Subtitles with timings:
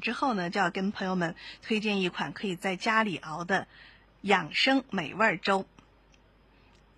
[0.00, 3.66] 之后呢，就要跟朋友们推荐一款可以在家里熬的
[4.22, 5.66] 养生美味粥。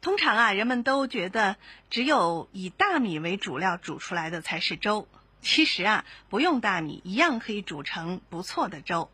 [0.00, 1.56] 通常啊，人们都觉得
[1.90, 5.08] 只有以大米为主料煮出来的才是粥。
[5.40, 9.10] 其实啊，不用大米一样可以煮成不错的粥。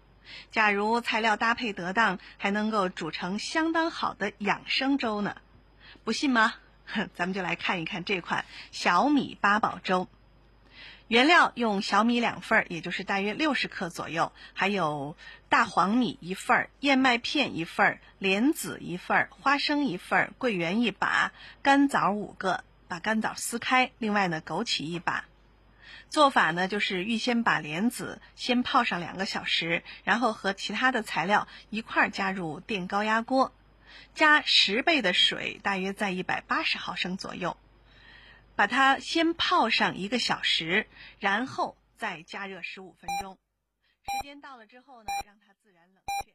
[0.50, 5.36] 假如材料搭配得当，还能够煮成相当好的养生粥呢。
[6.04, 6.54] 不信吗？
[7.14, 10.08] 咱们就来看一看这款小米八宝粥。
[11.08, 15.16] 原料用小米两份儿，也就是大约六十克左右，还有
[15.48, 21.32] 大黄米一份儿、燕麦片一份儿、莲子一份儿、花生一份儿、桂圆一把、
[21.62, 23.90] 干枣五个，把干枣撕开。
[23.98, 25.26] 另外呢，枸杞一把。
[26.08, 33.52] 做法呢，就是预先把莲子先泡上两个小时，然后和其他的材料一块儿加入电高压锅，
[34.14, 37.56] 加十倍的水，大约在一百八十毫升左右。
[38.54, 40.86] 把它先泡上一个小时，
[41.18, 43.38] 然后再加热十五分钟。
[44.02, 46.32] 时间到了之后呢，让它自然冷却。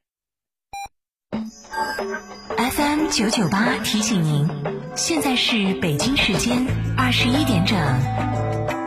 [2.72, 4.47] FM 九九八提醒您，
[4.95, 6.66] 现在是北京时间
[6.97, 8.86] 二十一点整。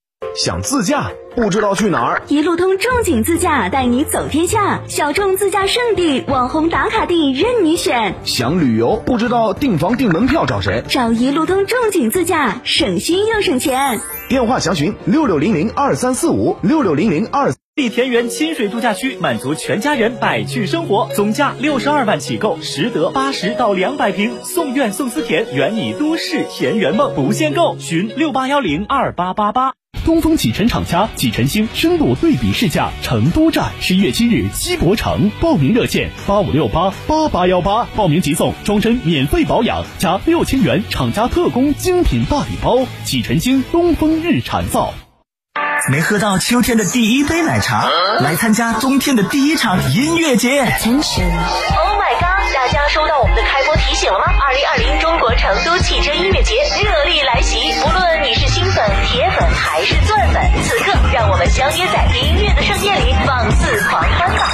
[0.35, 2.21] 想自驾不知道去哪儿？
[2.27, 8.15] 一路通众景自驾带你走天下，小众自驾圣地、网红打卡地任你选。
[8.23, 10.83] 想旅游不知道订房订门票找谁？
[10.87, 13.99] 找一路通众景自驾，省心又省钱。
[14.29, 17.53] 电话详询六六零零二三四五六六零零二。
[17.75, 27.77] 丽田园亲水度假区满足全家人百趣生活，总价六十二万起购，实得八十到两百平，送院送私田，圆你都市田园梦，不限购。
[27.79, 29.73] 询六八幺零二八八八。
[30.03, 42.85] 东风启辰厂家启辰星深度对比试驾成都站，十一月七日西博城，报名热线八五六八八八幺八，报名即送终身免费保养加六千元厂家特供精品大礼包。
[43.03, 44.93] 启辰星东风日产造。
[45.89, 47.89] 没喝到秋天的第一杯奶茶，
[48.19, 50.59] 来参加冬天的第一场音乐节。
[50.59, 52.53] Oh my god！
[52.53, 54.25] 大家收到我们的开播提醒了吗？
[54.25, 58.10] 二零二零中国成都汽车音乐节热力来袭，不论
[58.71, 64.51] 粉、铁粉还是钻粉，此刻让我们相约在音乐的盛宴里，放肆狂欢吧！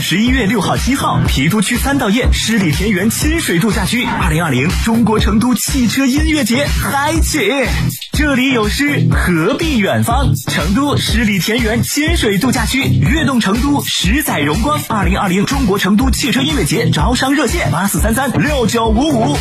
[0.00, 7.50] 十一月六号、七号，郫都区三道堰湿地田园亲水度假区，二零二零中国成都汽车音乐节开启。
[8.14, 10.32] 这里有诗，何必远方？
[10.48, 14.80] 成都十里田园亲水度假区，悦动成都，十载荣光。
[14.88, 19.36] 二零二零中国成都汽车音乐节招商热线：八四三三六九五五。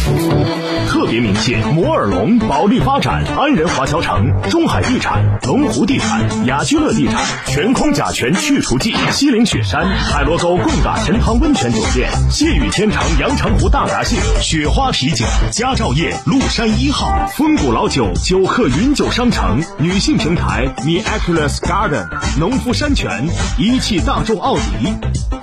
[0.88, 18.63] 特别鸣谢摩尔龙、保利发展、安仁华侨城、中海地产、龙湖地产、雅居乐地产、全空甲醛去除剂、西岭雪山、海螺沟贡嘎神汤温泉酒店、谢雨天长阳澄湖大闸蟹、雪花啤酒、佳兆业麓山一号、风谷老酒酒客。
[18.68, 22.08] 云酒商城、女性平台 Miraculous Garden、
[22.40, 25.43] 农夫山泉、一汽大众奥迪。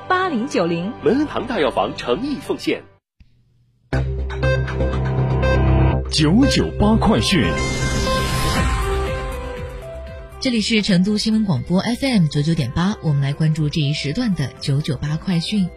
[0.07, 2.83] 八零九零，门恩堂大药房诚意奉献。
[6.11, 7.43] 九九八快讯。
[10.39, 15.69] 这里是成都新闻广播 FM 九九点八，我们来关注这一时段的九九八快讯。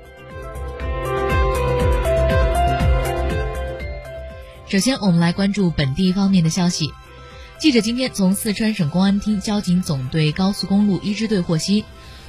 [4.66, 6.90] 首先，我们来关注本地方面的消息。
[7.58, 11.84] 记者今天从四川省公安厅交警总队高速公路一支队获悉。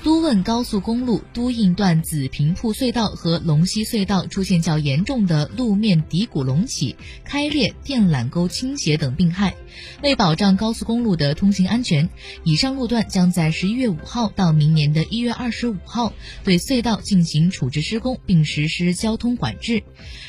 [0.06, 9.56] 都汶高速公路都应段紫坪铺隧道和龙溪隧道出现较严重的路面底谷隆起、开裂、电缆沟倾斜等病害。
[10.04, 12.08] 为保障高速公路的通行安全，
[12.44, 16.14] 以上路段将在十一月五号到明年的一月二十五号
[16.44, 19.82] 对隧道进行处置施工，并实施交通管制。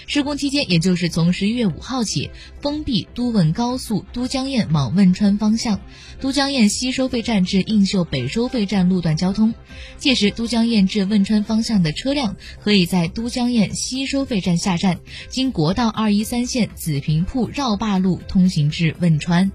[0.06, 2.30] 施工期间，也就是从十一月五号起，
[2.62, 5.78] 封闭都汶高速都江堰往汶川方向、
[6.18, 9.52] 都江堰西收费站至映秀北收费站路段交通。
[9.98, 14.98] 届时，都江堰至汶川方向的车辆可以在都江堰西收费站下站，
[15.28, 19.50] 经国道二一三线紫坪铺绕坝路通行至汶川。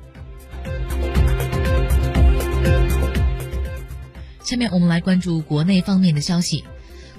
[4.44, 6.64] 下面我们来关注国内方面的消息。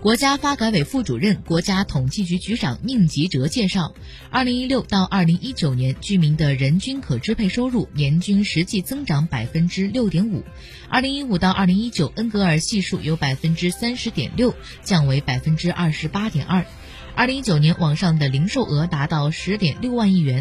[0.03, 3.95] 国家发改委副主任、国家统计局局长宁吉喆介绍，
[4.31, 10.43] 二零一六到二零一九年居民的人均可支配收入年均实际增长百分之六点五，
[10.89, 16.67] 二零一五到二零一九恩格尔系数由百分之三十点六降为百分之二十八点二，
[17.15, 20.41] 二零一九年网上的零售额达到十点六万亿元。